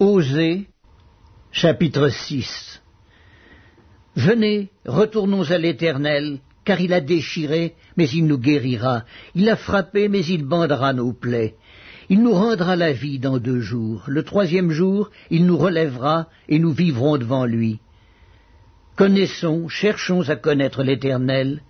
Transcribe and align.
Osée, 0.00 0.66
chapitre 1.52 2.08
6 2.08 2.80
Venez, 4.16 4.70
retournons 4.86 5.50
à 5.50 5.58
l'Éternel, 5.58 6.38
car 6.64 6.80
il 6.80 6.94
a 6.94 7.02
déchiré, 7.02 7.74
mais 7.98 8.08
il 8.08 8.24
nous 8.24 8.38
guérira. 8.38 9.04
Il 9.34 9.46
a 9.50 9.56
frappé, 9.56 10.08
mais 10.08 10.24
il 10.24 10.46
bandera 10.46 10.94
nos 10.94 11.12
plaies. 11.12 11.54
Il 12.08 12.22
nous 12.22 12.32
rendra 12.32 12.76
la 12.76 12.92
vie 12.92 13.18
dans 13.18 13.36
deux 13.36 13.60
jours. 13.60 14.04
Le 14.06 14.22
troisième 14.22 14.70
jour, 14.70 15.10
il 15.30 15.44
nous 15.44 15.58
relèvera, 15.58 16.28
et 16.48 16.58
nous 16.58 16.72
vivrons 16.72 17.18
devant 17.18 17.44
lui. 17.44 17.78
Connaissons, 18.96 19.68
cherchons 19.68 20.26
à 20.30 20.36
connaître 20.36 20.82
l'Éternel. 20.82 21.60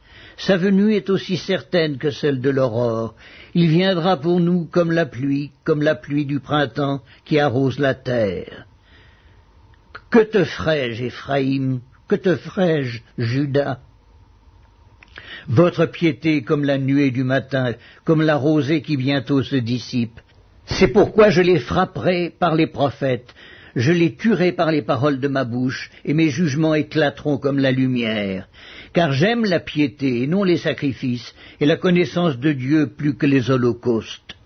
Sa 0.40 0.56
venue 0.56 0.94
est 0.94 1.10
aussi 1.10 1.36
certaine 1.36 1.98
que 1.98 2.10
celle 2.10 2.40
de 2.40 2.48
l'aurore. 2.48 3.14
Il 3.52 3.68
viendra 3.68 4.16
pour 4.16 4.40
nous 4.40 4.64
comme 4.64 4.90
la 4.90 5.04
pluie, 5.04 5.50
comme 5.64 5.82
la 5.82 5.94
pluie 5.94 6.24
du 6.24 6.40
printemps 6.40 7.02
qui 7.26 7.38
arrose 7.38 7.78
la 7.78 7.92
terre. 7.92 8.66
Que 10.08 10.20
te 10.20 10.42
ferai-je, 10.44 11.04
Éphraïm? 11.04 11.80
Que 12.08 12.16
te 12.16 12.36
ferai-je, 12.36 13.02
Judas 13.18 13.80
Votre 15.46 15.84
piété 15.84 16.42
comme 16.42 16.64
la 16.64 16.78
nuée 16.78 17.10
du 17.10 17.22
matin, 17.22 17.74
comme 18.04 18.22
la 18.22 18.36
rosée 18.36 18.80
qui 18.80 18.96
bientôt 18.96 19.42
se 19.42 19.56
dissipe. 19.56 20.20
C'est 20.64 20.88
pourquoi 20.88 21.28
je 21.28 21.42
les 21.42 21.58
frapperai 21.58 22.30
par 22.30 22.54
les 22.54 22.66
prophètes, 22.66 23.34
je 23.76 23.92
les 23.92 24.14
tuerai 24.14 24.52
par 24.52 24.70
les 24.70 24.82
paroles 24.82 25.20
de 25.20 25.28
ma 25.28 25.44
bouche, 25.44 25.90
et 26.04 26.14
mes 26.14 26.30
jugements 26.30 26.74
éclateront 26.74 27.38
comme 27.38 27.58
la 27.58 27.72
lumière. 27.72 28.48
Car 28.92 29.12
j'aime 29.12 29.44
la 29.44 29.60
piété 29.60 30.22
et 30.22 30.26
non 30.26 30.44
les 30.44 30.58
sacrifices, 30.58 31.34
et 31.60 31.66
la 31.66 31.76
connaissance 31.76 32.38
de 32.38 32.52
Dieu 32.52 32.88
plus 32.96 33.14
que 33.16 33.26
les 33.26 33.50
holocaustes. 33.50 34.36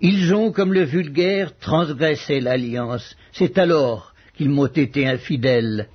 Ils 0.00 0.34
ont, 0.34 0.50
comme 0.50 0.72
le 0.72 0.82
vulgaire, 0.82 1.56
transgressé 1.58 2.40
l'alliance. 2.40 3.16
C'est 3.32 3.56
alors 3.58 4.14
qu'ils 4.34 4.50
m'ont 4.50 4.66
été 4.66 5.06
infidèles. 5.06 5.88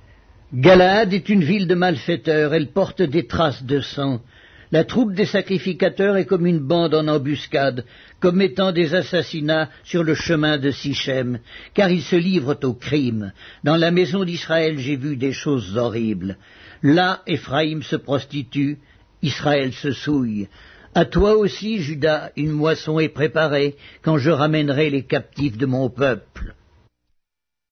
Galade 0.54 1.12
est 1.12 1.28
une 1.28 1.44
ville 1.44 1.66
de 1.66 1.74
malfaiteurs, 1.74 2.54
elle 2.54 2.68
porte 2.68 3.02
des 3.02 3.26
traces 3.26 3.64
de 3.64 3.80
sang. 3.80 4.22
La 4.70 4.84
troupe 4.84 5.14
des 5.14 5.24
sacrificateurs 5.24 6.16
est 6.16 6.26
comme 6.26 6.46
une 6.46 6.58
bande 6.58 6.94
en 6.94 7.08
embuscade, 7.08 7.84
commettant 8.20 8.70
des 8.70 8.94
assassinats 8.94 9.70
sur 9.82 10.04
le 10.04 10.14
chemin 10.14 10.58
de 10.58 10.70
Sichem, 10.70 11.38
car 11.72 11.90
ils 11.90 12.02
se 12.02 12.16
livrent 12.16 12.58
au 12.62 12.74
crime. 12.74 13.32
Dans 13.64 13.76
la 13.76 13.90
maison 13.90 14.24
d'Israël 14.24 14.78
j'ai 14.78 14.96
vu 14.96 15.16
des 15.16 15.32
choses 15.32 15.76
horribles. 15.78 16.36
Là, 16.82 17.22
Éphraïm 17.26 17.82
se 17.82 17.96
prostitue, 17.96 18.78
Israël 19.22 19.72
se 19.72 19.92
souille. 19.92 20.48
À 20.94 21.06
toi 21.06 21.36
aussi, 21.36 21.80
Judas, 21.80 22.30
une 22.36 22.50
moisson 22.50 22.98
est 22.98 23.08
préparée, 23.08 23.76
quand 24.02 24.18
je 24.18 24.30
ramènerai 24.30 24.90
les 24.90 25.04
captifs 25.04 25.56
de 25.56 25.66
mon 25.66 25.88
peuple. 25.88 26.54